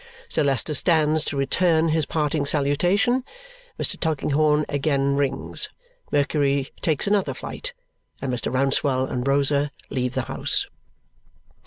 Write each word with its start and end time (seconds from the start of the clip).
Sir 0.27 0.41
Leicester 0.43 0.73
stands 0.73 1.23
to 1.25 1.37
return 1.37 1.89
his 1.89 2.07
parting 2.07 2.43
salutation, 2.47 3.23
Mr. 3.79 3.99
Tulkinghorn 3.99 4.65
again 4.67 5.15
rings, 5.15 5.69
Mercury 6.11 6.71
takes 6.81 7.05
another 7.05 7.35
flight, 7.35 7.73
and 8.19 8.33
Mr. 8.33 8.51
Rouncewell 8.51 9.05
and 9.07 9.27
Rosa 9.27 9.69
leave 9.91 10.15
the 10.15 10.23
house. 10.23 10.65